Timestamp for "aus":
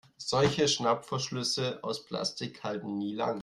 1.83-2.05